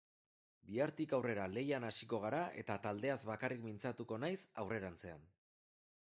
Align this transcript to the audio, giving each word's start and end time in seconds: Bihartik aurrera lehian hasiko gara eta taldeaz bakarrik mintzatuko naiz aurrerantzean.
Bihartik 0.69 1.11
aurrera 1.17 1.43
lehian 1.57 1.83
hasiko 1.89 2.19
gara 2.23 2.39
eta 2.61 2.77
taldeaz 2.85 3.17
bakarrik 3.31 3.61
mintzatuko 3.67 4.17
naiz 4.23 4.39
aurrerantzean. 4.63 5.29